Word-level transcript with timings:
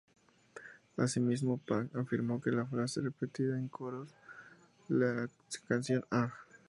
Asimismo, 0.97 1.59
Pang 1.59 1.91
afirmó 1.95 2.41
que 2.41 2.49
la 2.49 2.65
frase 2.65 3.01
repetida 3.01 3.55
en 3.57 3.65
los 3.65 3.71
coros 3.71 4.09
de 4.87 4.95
la 4.97 5.29
canción, 5.67 6.03
"Ah! 6.09 6.33